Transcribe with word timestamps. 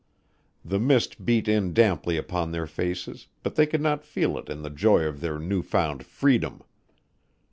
The 0.65 0.79
mist 0.79 1.25
beat 1.25 1.47
in 1.47 1.73
damply 1.75 2.17
upon 2.17 2.51
their 2.51 2.65
faces, 2.65 3.27
but 3.43 3.53
they 3.53 3.67
could 3.67 3.81
not 3.81 4.03
feel 4.03 4.35
it 4.39 4.49
in 4.49 4.63
the 4.63 4.71
joy 4.71 5.03
of 5.03 5.21
their 5.21 5.37
new 5.37 5.61
found 5.61 6.07
freedom. 6.07 6.63